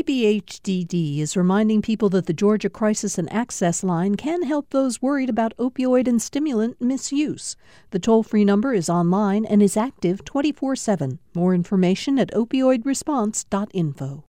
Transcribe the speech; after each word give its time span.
DBHDD 0.00 1.18
is 1.18 1.36
reminding 1.36 1.82
people 1.82 2.08
that 2.08 2.24
the 2.24 2.32
Georgia 2.32 2.70
Crisis 2.70 3.18
and 3.18 3.30
Access 3.30 3.84
Line 3.84 4.14
can 4.14 4.44
help 4.44 4.70
those 4.70 5.02
worried 5.02 5.28
about 5.28 5.54
opioid 5.58 6.08
and 6.08 6.22
stimulant 6.22 6.80
misuse. 6.80 7.54
The 7.90 7.98
toll 7.98 8.22
free 8.22 8.46
number 8.46 8.72
is 8.72 8.88
online 8.88 9.44
and 9.44 9.62
is 9.62 9.76
active 9.76 10.24
24 10.24 10.74
7. 10.74 11.18
More 11.34 11.54
information 11.54 12.18
at 12.18 12.30
opioidresponse.info. 12.30 14.24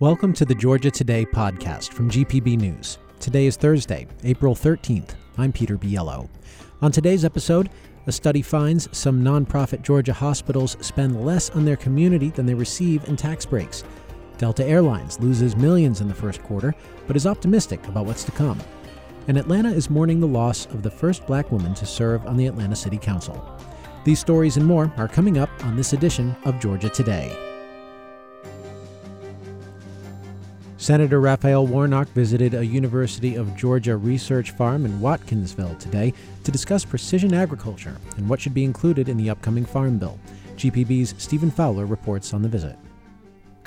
Welcome 0.00 0.32
to 0.32 0.44
the 0.44 0.56
Georgia 0.56 0.90
Today 0.90 1.24
podcast 1.24 1.92
from 1.92 2.10
GPB 2.10 2.58
News. 2.58 2.98
Today 3.20 3.46
is 3.46 3.56
Thursday, 3.56 4.08
April 4.24 4.56
13th. 4.56 5.10
I'm 5.38 5.52
Peter 5.52 5.78
Biello. 5.78 6.28
On 6.82 6.90
today's 6.90 7.24
episode, 7.24 7.70
a 8.08 8.12
study 8.12 8.42
finds 8.42 8.88
some 8.90 9.22
nonprofit 9.22 9.82
Georgia 9.82 10.12
hospitals 10.12 10.76
spend 10.80 11.24
less 11.24 11.50
on 11.50 11.64
their 11.64 11.76
community 11.76 12.30
than 12.30 12.46
they 12.46 12.54
receive 12.54 13.08
in 13.08 13.14
tax 13.14 13.46
breaks. 13.46 13.84
Delta 14.40 14.64
Airlines 14.64 15.20
loses 15.20 15.54
millions 15.54 16.00
in 16.00 16.08
the 16.08 16.14
first 16.14 16.42
quarter, 16.42 16.74
but 17.06 17.14
is 17.14 17.26
optimistic 17.26 17.86
about 17.86 18.06
what's 18.06 18.24
to 18.24 18.32
come. 18.32 18.58
And 19.28 19.36
Atlanta 19.36 19.68
is 19.68 19.90
mourning 19.90 20.18
the 20.18 20.26
loss 20.26 20.64
of 20.64 20.82
the 20.82 20.90
first 20.90 21.26
black 21.26 21.52
woman 21.52 21.74
to 21.74 21.84
serve 21.84 22.24
on 22.26 22.38
the 22.38 22.46
Atlanta 22.46 22.74
City 22.74 22.96
Council. 22.96 23.60
These 24.02 24.18
stories 24.18 24.56
and 24.56 24.64
more 24.64 24.90
are 24.96 25.08
coming 25.08 25.36
up 25.36 25.50
on 25.66 25.76
this 25.76 25.92
edition 25.92 26.34
of 26.46 26.58
Georgia 26.58 26.88
Today. 26.88 27.36
Senator 30.78 31.20
Raphael 31.20 31.66
Warnock 31.66 32.08
visited 32.08 32.54
a 32.54 32.64
University 32.64 33.34
of 33.34 33.54
Georgia 33.54 33.98
research 33.98 34.52
farm 34.52 34.86
in 34.86 35.00
Watkinsville 35.00 35.78
today 35.78 36.14
to 36.44 36.50
discuss 36.50 36.86
precision 36.86 37.34
agriculture 37.34 37.98
and 38.16 38.26
what 38.26 38.40
should 38.40 38.54
be 38.54 38.64
included 38.64 39.10
in 39.10 39.18
the 39.18 39.28
upcoming 39.28 39.66
Farm 39.66 39.98
Bill. 39.98 40.18
GPB's 40.56 41.14
Stephen 41.18 41.50
Fowler 41.50 41.84
reports 41.84 42.32
on 42.32 42.40
the 42.40 42.48
visit. 42.48 42.78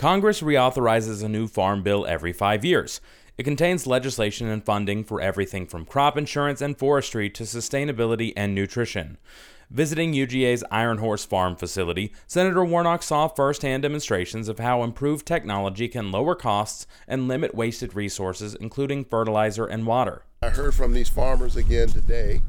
Congress 0.03 0.41
reauthorizes 0.41 1.23
a 1.23 1.29
new 1.29 1.47
farm 1.47 1.81
bill 1.81 2.05
every 2.05 2.33
five 2.33 2.65
years. 2.65 2.99
It 3.37 3.43
contains 3.43 3.87
legislation 3.87 4.49
and 4.49 4.61
funding 4.61 5.05
for 5.05 5.21
everything 5.21 5.65
from 5.65 5.85
crop 5.85 6.17
insurance 6.17 6.59
and 6.59 6.77
forestry 6.77 7.29
to 7.29 7.43
sustainability 7.43 8.33
and 8.35 8.53
nutrition. 8.53 9.17
Visiting 9.69 10.11
UGA's 10.11 10.61
Iron 10.69 10.97
Horse 10.97 11.23
Farm 11.23 11.55
facility, 11.55 12.13
Senator 12.27 12.65
Warnock 12.65 13.01
saw 13.01 13.29
firsthand 13.29 13.83
demonstrations 13.83 14.49
of 14.49 14.59
how 14.59 14.83
improved 14.83 15.25
technology 15.25 15.87
can 15.87 16.11
lower 16.11 16.35
costs 16.35 16.85
and 17.07 17.29
limit 17.29 17.55
wasted 17.55 17.95
resources, 17.95 18.55
including 18.55 19.05
fertilizer 19.05 19.65
and 19.65 19.87
water. 19.87 20.23
I 20.41 20.49
heard 20.49 20.75
from 20.75 20.91
these 20.91 21.07
farmers 21.07 21.55
again 21.55 21.87
today 21.87 22.41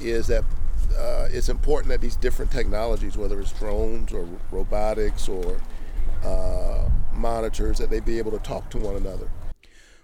is 0.00 0.26
that 0.26 0.44
uh, 0.98 1.28
it's 1.32 1.48
important 1.48 1.88
that 1.88 2.02
these 2.02 2.16
different 2.16 2.50
technologies, 2.52 3.16
whether 3.16 3.40
it's 3.40 3.52
drones 3.52 4.12
or 4.12 4.28
robotics 4.50 5.30
or 5.30 5.62
uh, 6.24 6.88
monitors, 7.12 7.78
that 7.78 7.90
they 7.90 8.00
be 8.00 8.18
able 8.18 8.32
to 8.32 8.38
talk 8.38 8.70
to 8.70 8.78
one 8.78 8.96
another. 8.96 9.28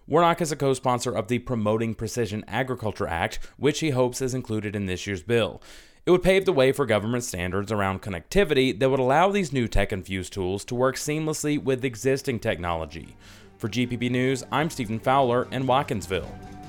Warnock 0.06 0.40
is 0.40 0.50
a 0.50 0.56
co 0.56 0.74
sponsor 0.74 1.12
of 1.12 1.28
the 1.28 1.38
Promoting 1.38 1.94
Precision 1.94 2.44
Agriculture 2.48 3.06
Act, 3.06 3.38
which 3.56 3.80
he 3.80 3.90
hopes 3.90 4.20
is 4.20 4.34
included 4.34 4.74
in 4.74 4.86
this 4.86 5.06
year's 5.06 5.22
bill. 5.22 5.62
It 6.06 6.10
would 6.10 6.22
pave 6.22 6.46
the 6.46 6.52
way 6.52 6.72
for 6.72 6.86
government 6.86 7.24
standards 7.24 7.70
around 7.70 8.02
connectivity 8.02 8.77
that 8.80 8.90
would 8.90 8.98
allow 8.98 9.30
these 9.30 9.52
new 9.52 9.68
tech 9.68 9.92
infused 9.92 10.32
tools 10.32 10.64
to 10.64 10.74
work 10.74 10.96
seamlessly 10.96 11.62
with 11.62 11.84
existing 11.84 12.40
technology. 12.40 13.16
For 13.58 13.68
GPB 13.68 14.10
News, 14.10 14.42
I'm 14.50 14.70
Stephen 14.70 14.98
Fowler 14.98 15.46
in 15.52 15.64
Watkinsville. 15.64 16.59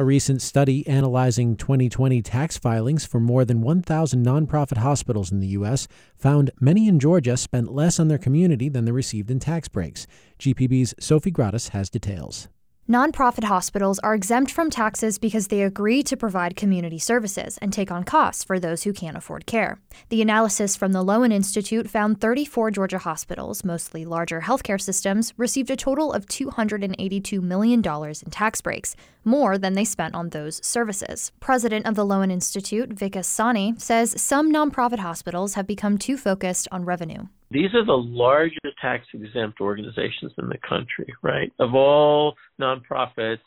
A 0.00 0.04
recent 0.04 0.40
study 0.40 0.86
analyzing 0.86 1.56
2020 1.56 2.22
tax 2.22 2.56
filings 2.56 3.04
for 3.04 3.18
more 3.18 3.44
than 3.44 3.62
1,000 3.62 4.24
nonprofit 4.24 4.76
hospitals 4.76 5.32
in 5.32 5.40
the 5.40 5.48
U.S. 5.48 5.88
found 6.16 6.52
many 6.60 6.86
in 6.86 7.00
Georgia 7.00 7.36
spent 7.36 7.72
less 7.72 7.98
on 7.98 8.06
their 8.06 8.16
community 8.16 8.68
than 8.68 8.84
they 8.84 8.92
received 8.92 9.28
in 9.28 9.40
tax 9.40 9.66
breaks. 9.66 10.06
GPB's 10.38 10.94
Sofi 11.00 11.32
Gratas 11.32 11.70
has 11.70 11.90
details. 11.90 12.46
Nonprofit 12.90 13.44
hospitals 13.44 13.98
are 13.98 14.14
exempt 14.14 14.50
from 14.50 14.70
taxes 14.70 15.18
because 15.18 15.48
they 15.48 15.60
agree 15.60 16.02
to 16.02 16.16
provide 16.16 16.56
community 16.56 16.98
services 16.98 17.58
and 17.58 17.70
take 17.70 17.90
on 17.90 18.02
costs 18.02 18.42
for 18.42 18.58
those 18.58 18.84
who 18.84 18.94
can't 18.94 19.14
afford 19.14 19.44
care. 19.44 19.78
The 20.08 20.22
analysis 20.22 20.74
from 20.74 20.92
the 20.92 21.02
Lown 21.02 21.30
Institute 21.30 21.90
found 21.90 22.18
34 22.18 22.70
Georgia 22.70 22.96
hospitals, 22.96 23.62
mostly 23.62 24.06
larger 24.06 24.40
healthcare 24.40 24.80
systems, 24.80 25.34
received 25.36 25.70
a 25.70 25.76
total 25.76 26.14
of 26.14 26.24
$282 26.28 27.42
million 27.42 27.80
in 27.84 28.30
tax 28.30 28.62
breaks, 28.62 28.96
more 29.22 29.58
than 29.58 29.74
they 29.74 29.84
spent 29.84 30.14
on 30.14 30.30
those 30.30 30.64
services. 30.66 31.30
President 31.40 31.84
of 31.84 31.94
the 31.94 32.06
Lown 32.06 32.30
Institute, 32.30 32.94
Vikas 32.94 33.26
Saini, 33.26 33.78
says 33.78 34.18
some 34.18 34.50
nonprofit 34.50 35.00
hospitals 35.00 35.54
have 35.54 35.66
become 35.66 35.98
too 35.98 36.16
focused 36.16 36.66
on 36.72 36.86
revenue. 36.86 37.26
These 37.50 37.74
are 37.74 37.84
the 37.84 37.92
largest 37.92 38.60
tax 38.80 39.06
exempt 39.14 39.60
organizations 39.60 40.32
in 40.38 40.48
the 40.48 40.58
country, 40.68 41.06
right? 41.22 41.52
Of 41.58 41.74
all 41.74 42.34
nonprofits, 42.60 43.38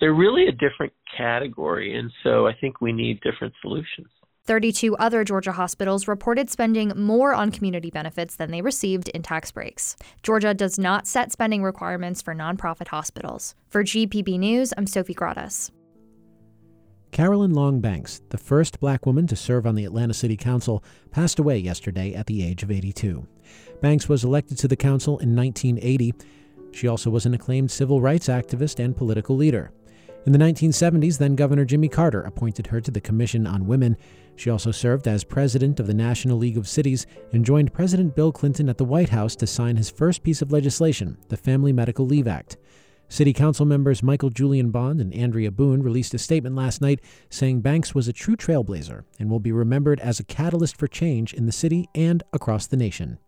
they're 0.00 0.14
really 0.14 0.46
a 0.46 0.52
different 0.52 0.92
category. 1.16 1.96
And 1.96 2.10
so 2.22 2.46
I 2.46 2.54
think 2.54 2.80
we 2.80 2.92
need 2.92 3.20
different 3.20 3.52
solutions. 3.60 4.08
32 4.46 4.96
other 4.96 5.22
Georgia 5.22 5.52
hospitals 5.52 6.08
reported 6.08 6.50
spending 6.50 6.92
more 6.96 7.34
on 7.34 7.50
community 7.50 7.90
benefits 7.90 8.36
than 8.36 8.50
they 8.50 8.62
received 8.62 9.08
in 9.10 9.22
tax 9.22 9.52
breaks. 9.52 9.94
Georgia 10.22 10.54
does 10.54 10.78
not 10.78 11.06
set 11.06 11.30
spending 11.30 11.62
requirements 11.62 12.22
for 12.22 12.34
nonprofit 12.34 12.88
hospitals. 12.88 13.54
For 13.68 13.84
GPB 13.84 14.38
News, 14.38 14.72
I'm 14.76 14.86
Sofi 14.86 15.14
Gratas. 15.14 15.70
Carolyn 17.12 17.52
Long 17.52 17.80
Banks, 17.80 18.22
the 18.28 18.38
first 18.38 18.78
black 18.78 19.04
woman 19.04 19.26
to 19.26 19.36
serve 19.36 19.66
on 19.66 19.74
the 19.74 19.84
Atlanta 19.84 20.14
City 20.14 20.36
Council, 20.36 20.84
passed 21.10 21.40
away 21.40 21.58
yesterday 21.58 22.14
at 22.14 22.26
the 22.26 22.44
age 22.44 22.62
of 22.62 22.70
82. 22.70 23.26
Banks 23.80 24.08
was 24.08 24.22
elected 24.22 24.58
to 24.58 24.68
the 24.68 24.76
council 24.76 25.18
in 25.18 25.34
1980. 25.34 26.14
She 26.72 26.86
also 26.86 27.10
was 27.10 27.26
an 27.26 27.34
acclaimed 27.34 27.70
civil 27.72 28.00
rights 28.00 28.28
activist 28.28 28.82
and 28.82 28.96
political 28.96 29.36
leader. 29.36 29.72
In 30.24 30.32
the 30.32 30.38
1970s, 30.38 31.18
then 31.18 31.34
Governor 31.34 31.64
Jimmy 31.64 31.88
Carter 31.88 32.20
appointed 32.20 32.68
her 32.68 32.80
to 32.80 32.90
the 32.90 33.00
Commission 33.00 33.46
on 33.46 33.66
Women. 33.66 33.96
She 34.36 34.50
also 34.50 34.70
served 34.70 35.08
as 35.08 35.24
president 35.24 35.80
of 35.80 35.86
the 35.88 35.94
National 35.94 36.38
League 36.38 36.58
of 36.58 36.68
Cities 36.68 37.06
and 37.32 37.44
joined 37.44 37.72
President 37.72 38.14
Bill 38.14 38.30
Clinton 38.30 38.68
at 38.68 38.78
the 38.78 38.84
White 38.84 39.08
House 39.08 39.34
to 39.36 39.46
sign 39.46 39.76
his 39.76 39.90
first 39.90 40.22
piece 40.22 40.42
of 40.42 40.52
legislation, 40.52 41.16
the 41.28 41.36
Family 41.36 41.72
Medical 41.72 42.06
Leave 42.06 42.28
Act. 42.28 42.56
City 43.10 43.32
Council 43.32 43.66
members 43.66 44.04
Michael 44.04 44.30
Julian 44.30 44.70
Bond 44.70 45.00
and 45.00 45.12
Andrea 45.12 45.50
Boone 45.50 45.82
released 45.82 46.14
a 46.14 46.18
statement 46.18 46.54
last 46.54 46.80
night 46.80 47.00
saying 47.28 47.60
Banks 47.60 47.92
was 47.92 48.06
a 48.06 48.12
true 48.12 48.36
trailblazer 48.36 49.02
and 49.18 49.28
will 49.28 49.40
be 49.40 49.50
remembered 49.50 49.98
as 49.98 50.20
a 50.20 50.24
catalyst 50.24 50.76
for 50.76 50.86
change 50.86 51.34
in 51.34 51.44
the 51.44 51.52
city 51.52 51.88
and 51.92 52.22
across 52.32 52.68
the 52.68 52.76
nation. 52.76 53.18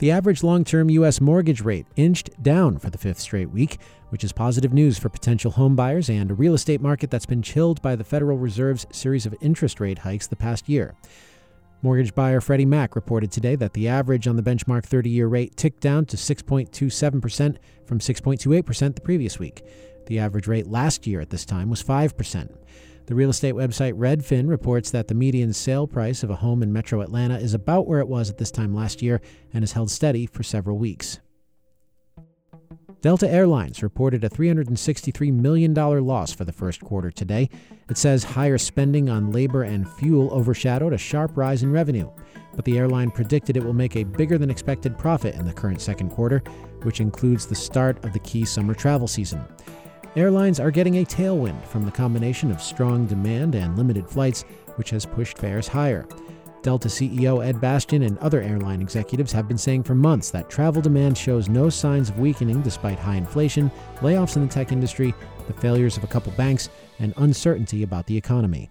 The 0.00 0.10
average 0.10 0.42
long 0.42 0.64
term 0.64 0.90
U.S. 0.90 1.18
mortgage 1.18 1.62
rate 1.62 1.86
inched 1.96 2.42
down 2.42 2.78
for 2.78 2.90
the 2.90 2.98
fifth 2.98 3.18
straight 3.18 3.50
week, 3.50 3.78
which 4.10 4.22
is 4.22 4.32
positive 4.32 4.74
news 4.74 4.98
for 4.98 5.08
potential 5.08 5.52
homebuyers 5.52 6.10
and 6.10 6.30
a 6.30 6.34
real 6.34 6.52
estate 6.52 6.82
market 6.82 7.10
that's 7.10 7.26
been 7.26 7.42
chilled 7.42 7.80
by 7.80 7.96
the 7.96 8.04
Federal 8.04 8.36
Reserve's 8.36 8.86
series 8.92 9.24
of 9.24 9.34
interest 9.40 9.80
rate 9.80 9.98
hikes 9.98 10.26
the 10.26 10.36
past 10.36 10.68
year. 10.68 10.94
Mortgage 11.82 12.14
buyer 12.14 12.42
Freddie 12.42 12.66
Mac 12.66 12.94
reported 12.94 13.32
today 13.32 13.56
that 13.56 13.72
the 13.72 13.88
average 13.88 14.28
on 14.28 14.36
the 14.36 14.42
benchmark 14.42 14.84
30 14.84 15.08
year 15.08 15.28
rate 15.28 15.56
ticked 15.56 15.80
down 15.80 16.04
to 16.06 16.16
6.27% 16.16 17.56
from 17.86 17.98
6.28% 17.98 18.94
the 18.94 19.00
previous 19.00 19.38
week. 19.38 19.64
The 20.06 20.18
average 20.18 20.46
rate 20.46 20.66
last 20.66 21.06
year 21.06 21.22
at 21.22 21.30
this 21.30 21.46
time 21.46 21.70
was 21.70 21.82
5%. 21.82 22.50
The 23.06 23.14
real 23.14 23.30
estate 23.30 23.54
website 23.54 23.94
Redfin 23.94 24.46
reports 24.46 24.90
that 24.90 25.08
the 25.08 25.14
median 25.14 25.54
sale 25.54 25.86
price 25.86 26.22
of 26.22 26.28
a 26.28 26.36
home 26.36 26.62
in 26.62 26.70
metro 26.70 27.00
Atlanta 27.00 27.38
is 27.38 27.54
about 27.54 27.86
where 27.86 28.00
it 28.00 28.08
was 28.08 28.28
at 28.28 28.36
this 28.36 28.50
time 28.50 28.74
last 28.74 29.00
year 29.00 29.22
and 29.54 29.62
has 29.62 29.72
held 29.72 29.90
steady 29.90 30.26
for 30.26 30.42
several 30.42 30.76
weeks. 30.76 31.18
Delta 33.02 33.26
Airlines 33.26 33.82
reported 33.82 34.24
a 34.24 34.28
$363 34.28 35.32
million 35.32 35.72
loss 35.72 36.34
for 36.34 36.44
the 36.44 36.52
first 36.52 36.82
quarter 36.82 37.10
today. 37.10 37.48
It 37.88 37.96
says 37.96 38.22
higher 38.22 38.58
spending 38.58 39.08
on 39.08 39.32
labor 39.32 39.62
and 39.62 39.88
fuel 39.88 40.30
overshadowed 40.34 40.92
a 40.92 40.98
sharp 40.98 41.34
rise 41.34 41.62
in 41.62 41.72
revenue. 41.72 42.10
But 42.54 42.66
the 42.66 42.76
airline 42.76 43.10
predicted 43.10 43.56
it 43.56 43.64
will 43.64 43.72
make 43.72 43.96
a 43.96 44.04
bigger 44.04 44.36
than 44.36 44.50
expected 44.50 44.98
profit 44.98 45.34
in 45.34 45.46
the 45.46 45.52
current 45.52 45.80
second 45.80 46.10
quarter, 46.10 46.42
which 46.82 47.00
includes 47.00 47.46
the 47.46 47.54
start 47.54 48.04
of 48.04 48.12
the 48.12 48.18
key 48.18 48.44
summer 48.44 48.74
travel 48.74 49.08
season. 49.08 49.42
Airlines 50.14 50.60
are 50.60 50.70
getting 50.70 50.98
a 50.98 51.04
tailwind 51.04 51.64
from 51.64 51.86
the 51.86 51.92
combination 51.92 52.50
of 52.50 52.60
strong 52.60 53.06
demand 53.06 53.54
and 53.54 53.78
limited 53.78 54.10
flights, 54.10 54.42
which 54.76 54.90
has 54.90 55.06
pushed 55.06 55.38
fares 55.38 55.68
higher. 55.68 56.06
Delta 56.62 56.88
CEO 56.88 57.44
Ed 57.44 57.60
Bastian 57.60 58.02
and 58.02 58.18
other 58.18 58.42
airline 58.42 58.82
executives 58.82 59.32
have 59.32 59.48
been 59.48 59.58
saying 59.58 59.82
for 59.82 59.94
months 59.94 60.30
that 60.30 60.50
travel 60.50 60.82
demand 60.82 61.16
shows 61.16 61.48
no 61.48 61.70
signs 61.70 62.10
of 62.10 62.18
weakening 62.18 62.60
despite 62.60 62.98
high 62.98 63.16
inflation, 63.16 63.70
layoffs 64.00 64.36
in 64.36 64.42
the 64.42 64.52
tech 64.52 64.70
industry, 64.70 65.14
the 65.46 65.54
failures 65.54 65.96
of 65.96 66.04
a 66.04 66.08
couple 66.08 66.32
banks, 66.32 66.68
and 66.98 67.14
uncertainty 67.16 67.82
about 67.82 68.06
the 68.06 68.16
economy. 68.16 68.70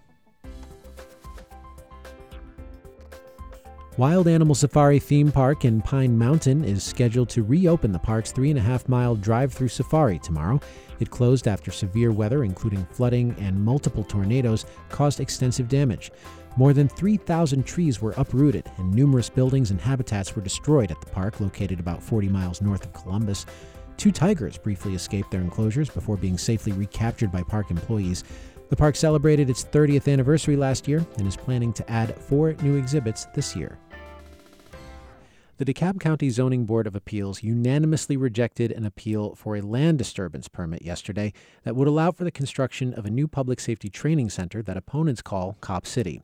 Wild 4.00 4.28
Animal 4.28 4.54
Safari 4.54 4.98
theme 4.98 5.30
park 5.30 5.66
in 5.66 5.82
Pine 5.82 6.16
Mountain 6.16 6.64
is 6.64 6.82
scheduled 6.82 7.28
to 7.28 7.42
reopen 7.42 7.92
the 7.92 7.98
park's 7.98 8.32
three 8.32 8.48
and 8.48 8.58
a 8.58 8.62
half 8.62 8.88
mile 8.88 9.14
drive 9.14 9.52
through 9.52 9.68
safari 9.68 10.18
tomorrow. 10.18 10.58
It 11.00 11.10
closed 11.10 11.46
after 11.46 11.70
severe 11.70 12.10
weather, 12.10 12.42
including 12.42 12.86
flooding 12.92 13.36
and 13.38 13.62
multiple 13.62 14.02
tornadoes, 14.02 14.64
caused 14.88 15.20
extensive 15.20 15.68
damage. 15.68 16.12
More 16.56 16.72
than 16.72 16.88
3,000 16.88 17.66
trees 17.66 18.00
were 18.00 18.14
uprooted, 18.16 18.72
and 18.78 18.90
numerous 18.90 19.28
buildings 19.28 19.70
and 19.70 19.78
habitats 19.78 20.34
were 20.34 20.40
destroyed 20.40 20.90
at 20.90 21.00
the 21.02 21.10
park, 21.10 21.38
located 21.38 21.78
about 21.78 22.02
40 22.02 22.26
miles 22.28 22.62
north 22.62 22.86
of 22.86 22.94
Columbus. 22.94 23.44
Two 23.98 24.12
tigers 24.12 24.56
briefly 24.56 24.94
escaped 24.94 25.30
their 25.30 25.42
enclosures 25.42 25.90
before 25.90 26.16
being 26.16 26.38
safely 26.38 26.72
recaptured 26.72 27.30
by 27.30 27.42
park 27.42 27.70
employees. 27.70 28.24
The 28.70 28.76
park 28.76 28.96
celebrated 28.96 29.50
its 29.50 29.64
30th 29.64 30.10
anniversary 30.10 30.56
last 30.56 30.88
year 30.88 31.04
and 31.18 31.26
is 31.26 31.36
planning 31.36 31.72
to 31.74 31.90
add 31.90 32.16
four 32.16 32.54
new 32.62 32.76
exhibits 32.76 33.26
this 33.34 33.54
year. 33.54 33.76
The 35.60 35.74
DeKalb 35.74 36.00
County 36.00 36.30
Zoning 36.30 36.64
Board 36.64 36.86
of 36.86 36.96
Appeals 36.96 37.42
unanimously 37.42 38.16
rejected 38.16 38.72
an 38.72 38.86
appeal 38.86 39.34
for 39.34 39.56
a 39.56 39.60
land 39.60 39.98
disturbance 39.98 40.48
permit 40.48 40.80
yesterday 40.80 41.34
that 41.64 41.76
would 41.76 41.86
allow 41.86 42.12
for 42.12 42.24
the 42.24 42.30
construction 42.30 42.94
of 42.94 43.04
a 43.04 43.10
new 43.10 43.28
public 43.28 43.60
safety 43.60 43.90
training 43.90 44.30
center 44.30 44.62
that 44.62 44.78
opponents 44.78 45.20
call 45.20 45.58
Cop 45.60 45.86
City. 45.86 46.22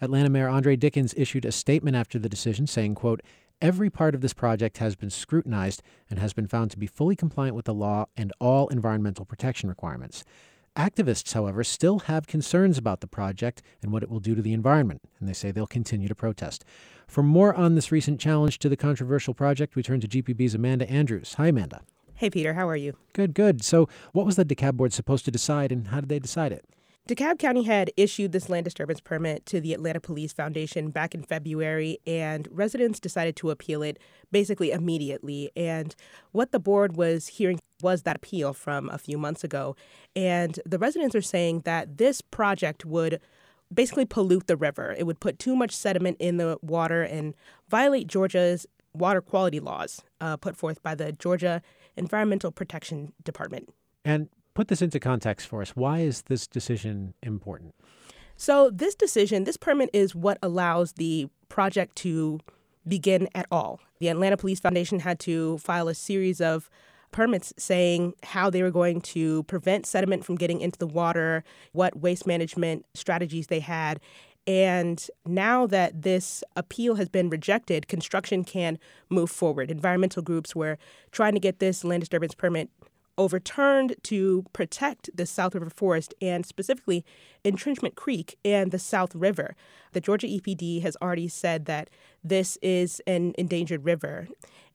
Atlanta 0.00 0.30
Mayor 0.30 0.48
Andre 0.48 0.74
Dickens 0.74 1.12
issued 1.18 1.44
a 1.44 1.52
statement 1.52 1.98
after 1.98 2.18
the 2.18 2.30
decision 2.30 2.66
saying, 2.66 2.94
quote, 2.94 3.20
Every 3.60 3.90
part 3.90 4.14
of 4.14 4.22
this 4.22 4.32
project 4.32 4.78
has 4.78 4.96
been 4.96 5.10
scrutinized 5.10 5.82
and 6.08 6.18
has 6.18 6.32
been 6.32 6.46
found 6.46 6.70
to 6.70 6.78
be 6.78 6.86
fully 6.86 7.14
compliant 7.14 7.54
with 7.54 7.66
the 7.66 7.74
law 7.74 8.06
and 8.16 8.32
all 8.40 8.68
environmental 8.68 9.26
protection 9.26 9.68
requirements. 9.68 10.24
Activists, 10.78 11.32
however, 11.32 11.64
still 11.64 11.98
have 12.00 12.28
concerns 12.28 12.78
about 12.78 13.00
the 13.00 13.08
project 13.08 13.62
and 13.82 13.90
what 13.90 14.04
it 14.04 14.08
will 14.08 14.20
do 14.20 14.36
to 14.36 14.42
the 14.42 14.52
environment, 14.52 15.02
and 15.18 15.28
they 15.28 15.32
say 15.32 15.50
they'll 15.50 15.66
continue 15.66 16.06
to 16.06 16.14
protest. 16.14 16.64
For 17.08 17.20
more 17.20 17.52
on 17.52 17.74
this 17.74 17.90
recent 17.90 18.20
challenge 18.20 18.60
to 18.60 18.68
the 18.68 18.76
controversial 18.76 19.34
project, 19.34 19.74
we 19.74 19.82
turn 19.82 20.00
to 20.00 20.06
GPB's 20.06 20.54
Amanda 20.54 20.88
Andrews. 20.88 21.34
Hi, 21.34 21.48
Amanda. 21.48 21.82
Hey, 22.14 22.30
Peter. 22.30 22.54
How 22.54 22.68
are 22.68 22.76
you? 22.76 22.96
Good, 23.12 23.34
good. 23.34 23.64
So, 23.64 23.88
what 24.12 24.24
was 24.24 24.36
the 24.36 24.44
DeKalb 24.44 24.74
board 24.74 24.92
supposed 24.92 25.24
to 25.24 25.32
decide, 25.32 25.72
and 25.72 25.88
how 25.88 25.98
did 25.98 26.10
they 26.10 26.20
decide 26.20 26.52
it? 26.52 26.64
DeKalb 27.08 27.40
County 27.40 27.64
had 27.64 27.90
issued 27.96 28.30
this 28.30 28.48
land 28.48 28.62
disturbance 28.62 29.00
permit 29.00 29.46
to 29.46 29.60
the 29.60 29.74
Atlanta 29.74 29.98
Police 29.98 30.32
Foundation 30.32 30.90
back 30.90 31.12
in 31.12 31.24
February, 31.24 31.98
and 32.06 32.46
residents 32.52 33.00
decided 33.00 33.34
to 33.36 33.50
appeal 33.50 33.82
it 33.82 33.98
basically 34.30 34.70
immediately. 34.70 35.50
And 35.56 35.96
what 36.30 36.52
the 36.52 36.60
board 36.60 36.96
was 36.96 37.26
hearing 37.28 37.58
was 37.82 38.02
that 38.02 38.16
appeal 38.16 38.52
from 38.52 38.88
a 38.90 38.98
few 38.98 39.18
months 39.18 39.44
ago. 39.44 39.76
And 40.16 40.58
the 40.66 40.78
residents 40.78 41.14
are 41.14 41.22
saying 41.22 41.60
that 41.60 41.98
this 41.98 42.20
project 42.20 42.84
would 42.84 43.20
basically 43.72 44.04
pollute 44.04 44.46
the 44.46 44.56
river. 44.56 44.94
It 44.98 45.04
would 45.04 45.20
put 45.20 45.38
too 45.38 45.54
much 45.54 45.72
sediment 45.72 46.16
in 46.18 46.38
the 46.38 46.58
water 46.62 47.02
and 47.02 47.34
violate 47.68 48.06
Georgia's 48.06 48.66
water 48.94 49.20
quality 49.20 49.60
laws 49.60 50.02
uh, 50.20 50.36
put 50.36 50.56
forth 50.56 50.82
by 50.82 50.94
the 50.94 51.12
Georgia 51.12 51.62
Environmental 51.96 52.50
Protection 52.50 53.12
Department. 53.22 53.68
And 54.04 54.28
put 54.54 54.68
this 54.68 54.82
into 54.82 54.98
context 54.98 55.46
for 55.46 55.62
us. 55.62 55.70
Why 55.70 56.00
is 56.00 56.22
this 56.22 56.46
decision 56.46 57.14
important? 57.22 57.74
So, 58.36 58.70
this 58.70 58.94
decision, 58.94 59.44
this 59.44 59.56
permit 59.56 59.90
is 59.92 60.14
what 60.14 60.38
allows 60.42 60.92
the 60.92 61.28
project 61.48 61.96
to 61.96 62.38
begin 62.86 63.28
at 63.34 63.46
all. 63.50 63.80
The 63.98 64.08
Atlanta 64.08 64.36
Police 64.36 64.60
Foundation 64.60 65.00
had 65.00 65.18
to 65.20 65.58
file 65.58 65.88
a 65.88 65.94
series 65.94 66.40
of 66.40 66.70
permits 67.10 67.52
saying 67.58 68.14
how 68.22 68.50
they 68.50 68.62
were 68.62 68.70
going 68.70 69.00
to 69.00 69.42
prevent 69.44 69.86
sediment 69.86 70.24
from 70.24 70.36
getting 70.36 70.60
into 70.60 70.78
the 70.78 70.86
water, 70.86 71.44
what 71.72 71.98
waste 71.98 72.26
management 72.26 72.86
strategies 72.94 73.48
they 73.48 73.60
had. 73.60 74.00
And 74.46 75.06
now 75.26 75.66
that 75.66 76.02
this 76.02 76.42
appeal 76.56 76.94
has 76.94 77.08
been 77.08 77.28
rejected, 77.28 77.86
construction 77.86 78.44
can 78.44 78.78
move 79.10 79.30
forward. 79.30 79.70
Environmental 79.70 80.22
groups 80.22 80.56
were 80.56 80.78
trying 81.12 81.34
to 81.34 81.40
get 81.40 81.58
this 81.58 81.84
land 81.84 82.00
disturbance 82.00 82.34
permit 82.34 82.70
overturned 83.18 83.96
to 84.04 84.44
protect 84.52 85.10
the 85.14 85.26
South 85.26 85.54
River 85.54 85.68
Forest 85.68 86.14
and 86.22 86.46
specifically 86.46 87.04
Intrenchment 87.44 87.96
Creek 87.96 88.38
and 88.44 88.70
the 88.70 88.78
South 88.78 89.14
River. 89.14 89.54
The 89.92 90.00
Georgia 90.00 90.28
EPD 90.28 90.80
has 90.82 90.96
already 91.02 91.28
said 91.28 91.66
that 91.66 91.90
this 92.24 92.56
is 92.62 93.02
an 93.06 93.34
endangered 93.36 93.84
river. 93.84 94.28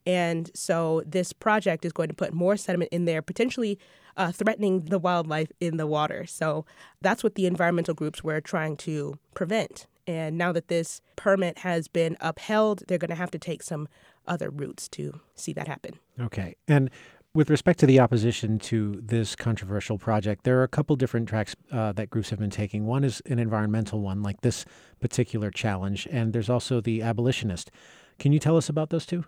And 0.06 0.52
so 0.54 1.02
this 1.06 1.34
project 1.34 1.86
is 1.86 1.94
going 1.94 2.10
to 2.10 2.16
put 2.16 2.34
more 2.34 2.58
sediment 2.58 2.92
in 2.92 3.06
there, 3.06 3.22
potentially 3.22 3.80
uh, 4.18 4.32
threatening 4.32 4.86
the 4.86 5.00
wildlife 5.00 5.52
in 5.60 5.78
the 5.78 5.88
water. 5.88 6.26
So 6.26 6.66
that's 7.02 7.24
what 7.24 7.36
the 7.36 7.46
environmental 7.46 7.94
groups 7.94 8.24
were 8.24 8.42
trying 8.42 8.78
to 8.78 9.18
prevent. 9.34 9.88
And 10.06 10.38
now 10.38 10.52
that 10.52 10.68
this 10.68 11.02
permit 11.16 11.60
has 11.60 11.88
been 11.88 12.18
upheld, 12.20 12.84
they're 12.88 12.98
going 12.98 13.10
to 13.10 13.16
have 13.16 13.32
to 13.32 13.40
take 13.40 13.64
some 13.64 13.88
other 14.28 14.50
routes 14.50 14.90
to 14.90 15.22
see 15.36 15.54
that 15.54 15.68
happen. 15.68 15.94
Okay. 16.20 16.56
And 16.68 16.90
with 17.34 17.50
respect 17.50 17.80
to 17.80 17.86
the 17.86 18.00
opposition 18.00 18.60
to 18.60 19.00
this 19.04 19.36
controversial 19.36 19.98
project, 19.98 20.44
there 20.44 20.60
are 20.60 20.64
a 20.64 20.68
couple 20.68 20.96
different 20.96 21.28
tracks 21.28 21.56
uh, 21.72 21.92
that 21.94 22.10
groups 22.10 22.30
have 22.30 22.40
been 22.40 22.52
taking. 22.52 22.86
One 22.86 23.04
is 23.04 23.22
an 23.26 23.40
environmental 23.40 24.02
one, 24.02 24.22
like 24.22 24.42
this 24.42 24.66
particular 25.00 25.50
challenge, 25.50 26.08
and 26.12 26.32
there's 26.34 26.50
also 26.50 26.80
the 26.80 27.02
abolitionist. 27.02 27.72
Can 28.20 28.34
you 28.34 28.40
tell 28.40 28.56
us 28.56 28.70
about 28.70 28.92
those 28.92 29.06
two? 29.06 29.26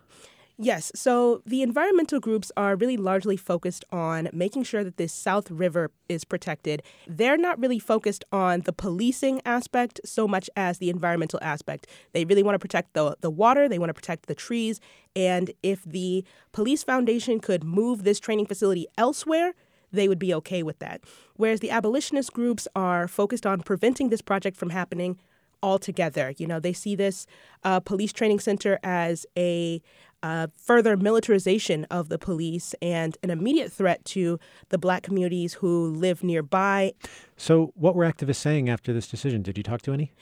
Yes. 0.58 0.90
So 0.94 1.42
the 1.44 1.60
environmental 1.60 2.18
groups 2.18 2.50
are 2.56 2.76
really 2.76 2.96
largely 2.96 3.36
focused 3.36 3.84
on 3.92 4.30
making 4.32 4.62
sure 4.62 4.82
that 4.84 4.96
this 4.96 5.12
South 5.12 5.50
River 5.50 5.90
is 6.08 6.24
protected. 6.24 6.82
They're 7.06 7.36
not 7.36 7.60
really 7.60 7.78
focused 7.78 8.24
on 8.32 8.62
the 8.62 8.72
policing 8.72 9.42
aspect 9.44 10.00
so 10.02 10.26
much 10.26 10.48
as 10.56 10.78
the 10.78 10.88
environmental 10.88 11.38
aspect. 11.42 11.88
They 12.12 12.24
really 12.24 12.42
want 12.42 12.54
to 12.54 12.58
protect 12.58 12.94
the, 12.94 13.16
the 13.20 13.30
water, 13.30 13.68
they 13.68 13.78
want 13.78 13.90
to 13.90 13.94
protect 13.94 14.26
the 14.26 14.34
trees. 14.34 14.80
And 15.14 15.50
if 15.62 15.84
the 15.84 16.24
police 16.52 16.82
foundation 16.82 17.38
could 17.38 17.62
move 17.62 18.04
this 18.04 18.18
training 18.18 18.46
facility 18.46 18.86
elsewhere, 18.96 19.52
they 19.92 20.08
would 20.08 20.18
be 20.18 20.32
okay 20.34 20.62
with 20.62 20.78
that. 20.78 21.02
Whereas 21.34 21.60
the 21.60 21.70
abolitionist 21.70 22.32
groups 22.32 22.66
are 22.74 23.06
focused 23.08 23.44
on 23.44 23.60
preventing 23.60 24.08
this 24.08 24.22
project 24.22 24.56
from 24.56 24.70
happening 24.70 25.18
altogether. 25.62 26.34
You 26.38 26.46
know, 26.46 26.60
they 26.60 26.72
see 26.72 26.94
this 26.94 27.26
uh, 27.64 27.80
police 27.80 28.12
training 28.12 28.40
center 28.40 28.78
as 28.82 29.26
a 29.36 29.82
uh, 30.22 30.48
further 30.56 30.96
militarization 30.96 31.84
of 31.90 32.08
the 32.08 32.18
police 32.18 32.74
and 32.80 33.16
an 33.22 33.30
immediate 33.30 33.72
threat 33.72 34.04
to 34.06 34.38
the 34.70 34.78
black 34.78 35.02
communities 35.02 35.54
who 35.54 35.88
live 35.88 36.22
nearby. 36.22 36.92
So, 37.36 37.72
what 37.74 37.94
were 37.94 38.04
activists 38.04 38.36
saying 38.36 38.68
after 38.68 38.92
this 38.92 39.08
decision? 39.08 39.42
Did 39.42 39.56
you 39.56 39.62
talk 39.62 39.82
to 39.82 39.92
any? 39.92 40.12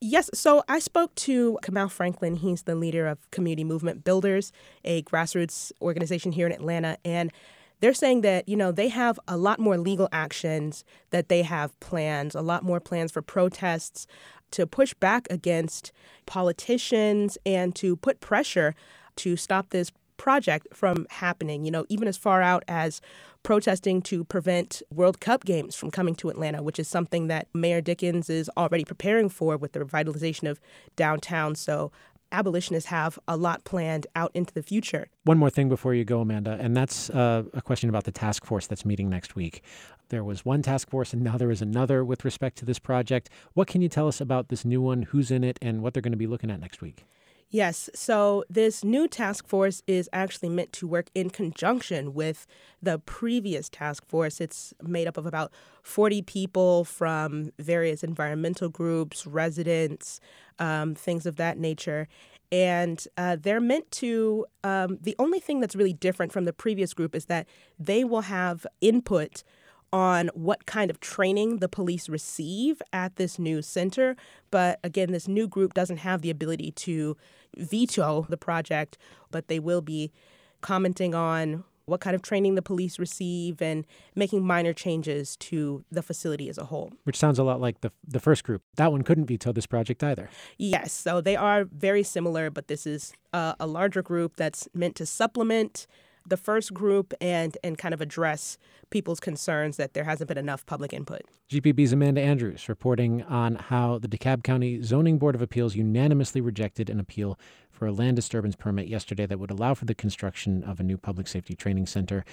Yes, 0.00 0.30
so 0.32 0.62
I 0.68 0.78
spoke 0.78 1.12
to 1.16 1.58
Kamau 1.64 1.90
Franklin. 1.90 2.36
He's 2.36 2.62
the 2.62 2.76
leader 2.76 3.08
of 3.08 3.28
Community 3.32 3.64
Movement 3.64 4.04
Builders, 4.04 4.52
a 4.84 5.02
grassroots 5.02 5.72
organization 5.82 6.30
here 6.30 6.46
in 6.46 6.52
Atlanta. 6.52 6.98
And 7.04 7.32
they're 7.80 7.94
saying 7.94 8.20
that, 8.20 8.48
you 8.48 8.56
know, 8.56 8.70
they 8.70 8.88
have 8.88 9.18
a 9.26 9.36
lot 9.36 9.58
more 9.58 9.76
legal 9.76 10.08
actions 10.12 10.84
that 11.10 11.28
they 11.28 11.42
have 11.42 11.78
plans, 11.80 12.36
a 12.36 12.42
lot 12.42 12.62
more 12.62 12.78
plans 12.78 13.10
for 13.10 13.22
protests 13.22 14.06
to 14.52 14.66
push 14.66 14.94
back 14.94 15.26
against 15.30 15.92
politicians 16.26 17.36
and 17.44 17.74
to 17.76 17.96
put 17.96 18.20
pressure 18.20 18.74
to 19.18 19.36
stop 19.36 19.70
this 19.70 19.92
project 20.16 20.66
from 20.74 21.06
happening, 21.10 21.64
you 21.64 21.70
know, 21.70 21.86
even 21.88 22.08
as 22.08 22.16
far 22.16 22.42
out 22.42 22.64
as 22.66 23.00
protesting 23.42 24.02
to 24.02 24.24
prevent 24.24 24.82
World 24.92 25.20
Cup 25.20 25.44
games 25.44 25.76
from 25.76 25.90
coming 25.90 26.14
to 26.16 26.28
Atlanta, 26.28 26.62
which 26.62 26.78
is 26.78 26.88
something 26.88 27.28
that 27.28 27.46
Mayor 27.54 27.80
Dickens 27.80 28.28
is 28.28 28.50
already 28.56 28.84
preparing 28.84 29.28
for 29.28 29.56
with 29.56 29.72
the 29.72 29.80
revitalization 29.80 30.50
of 30.50 30.60
downtown. 30.96 31.54
So 31.54 31.92
abolitionists 32.32 32.90
have 32.90 33.18
a 33.26 33.36
lot 33.36 33.64
planned 33.64 34.06
out 34.14 34.30
into 34.34 34.52
the 34.52 34.62
future. 34.62 35.08
One 35.24 35.38
more 35.38 35.50
thing 35.50 35.68
before 35.68 35.94
you 35.94 36.04
go, 36.04 36.20
Amanda, 36.20 36.58
and 36.60 36.76
that's 36.76 37.10
uh, 37.10 37.44
a 37.54 37.62
question 37.62 37.88
about 37.88 38.04
the 38.04 38.12
task 38.12 38.44
force 38.44 38.66
that's 38.66 38.84
meeting 38.84 39.08
next 39.08 39.34
week. 39.34 39.62
There 40.10 40.24
was 40.24 40.44
one 40.44 40.62
task 40.62 40.90
force, 40.90 41.12
and 41.12 41.22
now 41.22 41.36
there 41.36 41.50
is 41.50 41.62
another 41.62 42.04
with 42.04 42.24
respect 42.24 42.58
to 42.58 42.64
this 42.64 42.78
project. 42.78 43.30
What 43.54 43.68
can 43.68 43.82
you 43.82 43.88
tell 43.88 44.08
us 44.08 44.20
about 44.20 44.48
this 44.48 44.64
new 44.64 44.82
one, 44.82 45.02
who's 45.02 45.30
in 45.30 45.44
it, 45.44 45.58
and 45.62 45.82
what 45.82 45.94
they're 45.94 46.02
going 46.02 46.12
to 46.12 46.18
be 46.18 46.26
looking 46.26 46.50
at 46.50 46.60
next 46.60 46.80
week? 46.82 47.04
Yes. 47.50 47.88
So 47.94 48.44
this 48.50 48.84
new 48.84 49.08
task 49.08 49.48
force 49.48 49.82
is 49.86 50.08
actually 50.12 50.50
meant 50.50 50.70
to 50.74 50.86
work 50.86 51.08
in 51.14 51.30
conjunction 51.30 52.12
with 52.12 52.46
the 52.82 52.98
previous 52.98 53.70
task 53.70 54.06
force. 54.06 54.38
It's 54.38 54.74
made 54.82 55.08
up 55.08 55.16
of 55.16 55.24
about 55.24 55.50
40 55.82 56.20
people 56.22 56.84
from 56.84 57.50
various 57.58 58.04
environmental 58.04 58.68
groups, 58.68 59.26
residents, 59.26 60.20
um, 60.58 60.94
things 60.94 61.24
of 61.24 61.36
that 61.36 61.56
nature. 61.56 62.06
And 62.52 63.02
uh, 63.16 63.36
they're 63.40 63.60
meant 63.60 63.90
to, 63.92 64.44
um, 64.62 64.98
the 65.00 65.16
only 65.18 65.40
thing 65.40 65.60
that's 65.60 65.76
really 65.76 65.94
different 65.94 66.32
from 66.32 66.44
the 66.44 66.52
previous 66.52 66.92
group 66.92 67.14
is 67.14 67.26
that 67.26 67.46
they 67.78 68.04
will 68.04 68.22
have 68.22 68.66
input 68.82 69.42
on 69.92 70.30
what 70.34 70.66
kind 70.66 70.90
of 70.90 71.00
training 71.00 71.58
the 71.58 71.68
police 71.68 72.08
receive 72.08 72.82
at 72.92 73.16
this 73.16 73.38
new 73.38 73.62
center. 73.62 74.16
But 74.50 74.80
again, 74.84 75.12
this 75.12 75.28
new 75.28 75.48
group 75.48 75.74
doesn't 75.74 75.98
have 75.98 76.22
the 76.22 76.30
ability 76.30 76.72
to 76.72 77.16
veto 77.56 78.26
the 78.28 78.36
project, 78.36 78.98
but 79.30 79.48
they 79.48 79.58
will 79.58 79.80
be 79.80 80.12
commenting 80.60 81.14
on 81.14 81.64
what 81.88 82.00
kind 82.00 82.14
of 82.14 82.22
training 82.22 82.54
the 82.54 82.62
police 82.62 82.98
receive 82.98 83.62
and 83.62 83.86
making 84.14 84.46
minor 84.46 84.72
changes 84.72 85.36
to 85.38 85.84
the 85.90 86.02
facility 86.02 86.48
as 86.48 86.58
a 86.58 86.64
whole. 86.66 86.92
Which 87.04 87.16
sounds 87.16 87.38
a 87.38 87.44
lot 87.44 87.60
like 87.60 87.80
the 87.80 87.90
the 88.06 88.20
first 88.20 88.44
group. 88.44 88.62
That 88.76 88.92
one 88.92 89.02
couldn't 89.02 89.26
veto 89.26 89.52
this 89.52 89.66
project 89.66 90.04
either. 90.04 90.28
Yes, 90.58 90.92
so 90.92 91.20
they 91.20 91.34
are 91.36 91.64
very 91.64 92.02
similar, 92.02 92.50
but 92.50 92.68
this 92.68 92.86
is 92.86 93.14
a, 93.32 93.56
a 93.58 93.66
larger 93.66 94.02
group 94.02 94.36
that's 94.36 94.68
meant 94.74 94.96
to 94.96 95.06
supplement 95.06 95.86
the 96.28 96.36
first 96.36 96.74
group 96.74 97.14
and 97.20 97.56
and 97.62 97.78
kind 97.78 97.94
of 97.94 98.00
address 98.00 98.58
people's 98.90 99.20
concerns 99.20 99.76
that 99.76 99.94
there 99.94 100.04
hasn't 100.04 100.28
been 100.28 100.38
enough 100.38 100.64
public 100.66 100.92
input. 100.92 101.22
GPB's 101.50 101.92
Amanda 101.92 102.20
Andrews 102.20 102.68
reporting 102.68 103.22
on 103.24 103.56
how 103.56 103.98
the 103.98 104.08
DeKalb 104.08 104.42
County 104.42 104.82
Zoning 104.82 105.18
Board 105.18 105.34
of 105.34 105.42
Appeals 105.42 105.74
unanimously 105.76 106.40
rejected 106.40 106.88
an 106.90 107.00
appeal 107.00 107.38
for 107.70 107.86
a 107.86 107.92
land 107.92 108.16
disturbance 108.16 108.56
permit 108.56 108.88
yesterday 108.88 109.26
that 109.26 109.38
would 109.38 109.50
allow 109.50 109.74
for 109.74 109.84
the 109.84 109.94
construction 109.94 110.64
of 110.64 110.80
a 110.80 110.82
new 110.82 110.98
public 110.98 111.28
safety 111.28 111.54
training 111.54 111.86
center 111.86 112.24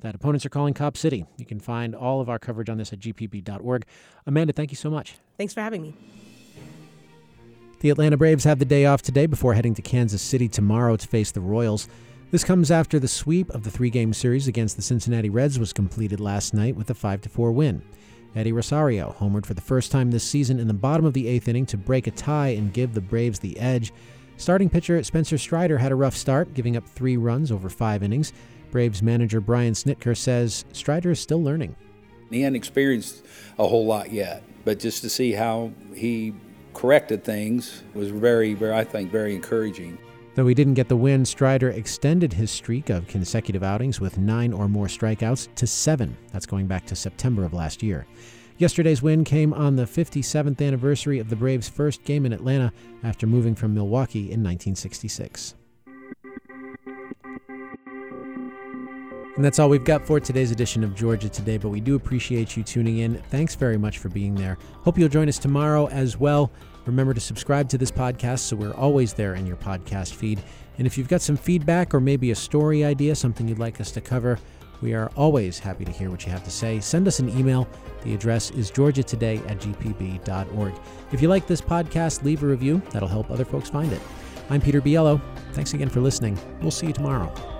that 0.00 0.14
opponents 0.14 0.44
are 0.44 0.50
calling 0.50 0.74
Cop 0.74 0.96
City. 0.96 1.24
You 1.36 1.46
can 1.46 1.60
find 1.60 1.94
all 1.94 2.20
of 2.20 2.28
our 2.28 2.38
coverage 2.38 2.68
on 2.68 2.78
this 2.78 2.92
at 2.92 3.00
gpb.org. 3.00 3.86
Amanda, 4.26 4.52
thank 4.52 4.70
you 4.70 4.76
so 4.76 4.90
much. 4.90 5.16
Thanks 5.36 5.54
for 5.54 5.60
having 5.60 5.82
me. 5.82 5.94
The 7.80 7.88
Atlanta 7.88 8.18
Braves 8.18 8.44
have 8.44 8.58
the 8.58 8.66
day 8.66 8.84
off 8.84 9.00
today 9.00 9.24
before 9.24 9.54
heading 9.54 9.74
to 9.74 9.82
Kansas 9.82 10.20
City 10.20 10.48
tomorrow 10.48 10.96
to 10.96 11.08
face 11.08 11.30
the 11.32 11.40
Royals. 11.40 11.88
This 12.30 12.44
comes 12.44 12.70
after 12.70 13.00
the 13.00 13.08
sweep 13.08 13.50
of 13.50 13.64
the 13.64 13.72
three-game 13.72 14.12
series 14.12 14.46
against 14.46 14.76
the 14.76 14.82
Cincinnati 14.82 15.28
Reds 15.28 15.58
was 15.58 15.72
completed 15.72 16.20
last 16.20 16.54
night 16.54 16.76
with 16.76 16.88
a 16.88 16.94
5-4 16.94 17.52
win. 17.52 17.82
Eddie 18.36 18.52
Rosario 18.52 19.16
homered 19.18 19.44
for 19.44 19.54
the 19.54 19.60
first 19.60 19.90
time 19.90 20.12
this 20.12 20.22
season 20.22 20.60
in 20.60 20.68
the 20.68 20.72
bottom 20.72 21.04
of 21.04 21.12
the 21.12 21.26
eighth 21.26 21.48
inning 21.48 21.66
to 21.66 21.76
break 21.76 22.06
a 22.06 22.12
tie 22.12 22.50
and 22.50 22.72
give 22.72 22.94
the 22.94 23.00
Braves 23.00 23.40
the 23.40 23.58
edge. 23.58 23.92
Starting 24.36 24.70
pitcher 24.70 25.02
Spencer 25.02 25.38
Strider 25.38 25.76
had 25.76 25.90
a 25.90 25.96
rough 25.96 26.16
start, 26.16 26.54
giving 26.54 26.76
up 26.76 26.86
three 26.86 27.16
runs 27.16 27.50
over 27.50 27.68
five 27.68 28.04
innings. 28.04 28.32
Braves 28.70 29.02
manager 29.02 29.40
Brian 29.40 29.72
Snitker 29.72 30.16
says 30.16 30.64
Strider 30.72 31.10
is 31.10 31.18
still 31.18 31.42
learning. 31.42 31.74
He 32.30 32.42
hadn't 32.42 32.54
experienced 32.54 33.24
a 33.58 33.66
whole 33.66 33.86
lot 33.86 34.12
yet, 34.12 34.44
but 34.64 34.78
just 34.78 35.02
to 35.02 35.10
see 35.10 35.32
how 35.32 35.72
he 35.96 36.32
corrected 36.74 37.24
things 37.24 37.82
was 37.92 38.10
very, 38.10 38.54
very, 38.54 38.72
I 38.72 38.84
think, 38.84 39.10
very 39.10 39.34
encouraging. 39.34 39.98
Though 40.40 40.46
he 40.46 40.54
didn't 40.54 40.72
get 40.72 40.88
the 40.88 40.96
win, 40.96 41.26
Strider 41.26 41.68
extended 41.68 42.32
his 42.32 42.50
streak 42.50 42.88
of 42.88 43.06
consecutive 43.06 43.62
outings 43.62 44.00
with 44.00 44.16
nine 44.16 44.54
or 44.54 44.70
more 44.70 44.86
strikeouts 44.86 45.54
to 45.56 45.66
seven. 45.66 46.16
That's 46.32 46.46
going 46.46 46.66
back 46.66 46.86
to 46.86 46.96
September 46.96 47.44
of 47.44 47.52
last 47.52 47.82
year. 47.82 48.06
Yesterday's 48.56 49.02
win 49.02 49.22
came 49.22 49.52
on 49.52 49.76
the 49.76 49.84
57th 49.84 50.66
anniversary 50.66 51.18
of 51.18 51.28
the 51.28 51.36
Braves' 51.36 51.68
first 51.68 52.04
game 52.04 52.24
in 52.24 52.32
Atlanta 52.32 52.72
after 53.02 53.26
moving 53.26 53.54
from 53.54 53.74
Milwaukee 53.74 54.32
in 54.32 54.42
1966. 54.42 55.56
And 59.36 59.44
that's 59.44 59.58
all 59.58 59.68
we've 59.68 59.84
got 59.84 60.06
for 60.06 60.20
today's 60.20 60.50
edition 60.50 60.82
of 60.82 60.94
Georgia 60.94 61.28
Today, 61.28 61.58
but 61.58 61.68
we 61.68 61.80
do 61.80 61.96
appreciate 61.96 62.56
you 62.56 62.62
tuning 62.62 62.98
in. 62.98 63.16
Thanks 63.30 63.54
very 63.54 63.76
much 63.76 63.98
for 63.98 64.08
being 64.08 64.34
there. 64.34 64.56
Hope 64.84 64.96
you'll 64.96 65.10
join 65.10 65.28
us 65.28 65.38
tomorrow 65.38 65.86
as 65.88 66.16
well. 66.16 66.50
Remember 66.90 67.14
to 67.14 67.20
subscribe 67.20 67.68
to 67.68 67.78
this 67.78 67.92
podcast 67.92 68.40
so 68.40 68.56
we're 68.56 68.74
always 68.74 69.14
there 69.14 69.36
in 69.36 69.46
your 69.46 69.56
podcast 69.56 70.14
feed. 70.14 70.42
And 70.76 70.88
if 70.88 70.98
you've 70.98 71.08
got 71.08 71.22
some 71.22 71.36
feedback 71.36 71.94
or 71.94 72.00
maybe 72.00 72.32
a 72.32 72.34
story 72.34 72.84
idea, 72.84 73.14
something 73.14 73.46
you'd 73.46 73.60
like 73.60 73.80
us 73.80 73.92
to 73.92 74.00
cover, 74.00 74.40
we 74.82 74.92
are 74.92 75.08
always 75.14 75.60
happy 75.60 75.84
to 75.84 75.92
hear 75.92 76.10
what 76.10 76.26
you 76.26 76.32
have 76.32 76.42
to 76.42 76.50
say. 76.50 76.80
Send 76.80 77.06
us 77.06 77.20
an 77.20 77.28
email. 77.38 77.68
The 78.02 78.12
address 78.12 78.50
is 78.50 78.72
georgiatoday 78.72 79.48
at 79.48 79.60
gpb.org. 79.60 80.74
If 81.12 81.22
you 81.22 81.28
like 81.28 81.46
this 81.46 81.60
podcast, 81.60 82.24
leave 82.24 82.42
a 82.42 82.46
review. 82.46 82.82
That'll 82.90 83.08
help 83.08 83.30
other 83.30 83.44
folks 83.44 83.70
find 83.70 83.92
it. 83.92 84.00
I'm 84.48 84.60
Peter 84.60 84.80
Biello. 84.80 85.20
Thanks 85.52 85.74
again 85.74 85.90
for 85.90 86.00
listening. 86.00 86.36
We'll 86.60 86.72
see 86.72 86.88
you 86.88 86.92
tomorrow. 86.92 87.59